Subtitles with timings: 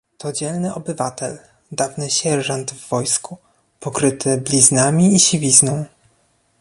[0.17, 1.39] "To dzielny obywatel,
[1.71, 3.37] dawny sierżant w wojsku,
[3.79, 5.85] pokryty bliznami i siwizną."